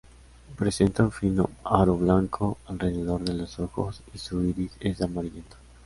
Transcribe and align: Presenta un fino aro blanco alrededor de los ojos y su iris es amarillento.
Presenta 0.61 1.03
un 1.03 1.11
fino 1.11 1.51
aro 1.63 1.93
blanco 1.95 2.57
alrededor 2.65 3.21
de 3.21 3.35
los 3.35 3.59
ojos 3.59 4.01
y 4.15 4.17
su 4.17 4.41
iris 4.41 4.71
es 4.79 4.99
amarillento. 5.03 5.57